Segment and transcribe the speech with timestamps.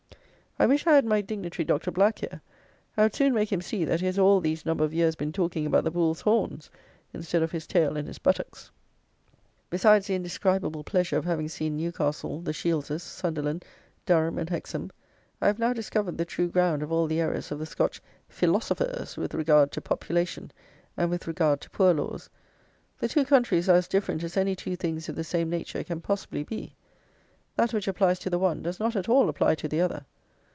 [0.59, 1.89] I wish I had my dignitary Dr.
[1.89, 2.39] Black here;
[2.95, 5.31] I would soon make him see that he has all these number of years been
[5.31, 6.69] talking about the bull's horns
[7.15, 8.69] instead of his tail and his buttocks.
[9.71, 13.65] Besides the indescribable pleasure of having seen Newcastle, the Shieldses, Sunderland,
[14.05, 14.91] Durham, and Hexham,
[15.41, 17.99] I have now discovered the true ground of all the errors of the Scotch
[18.29, 20.51] feelosofers with regard to population,
[20.95, 22.29] and with regard to poor laws.
[22.99, 26.01] The two countries are as different as any two things of the same nature can
[26.01, 26.75] possibly be;
[27.55, 30.05] that which applies to the one does not at all apply to the other.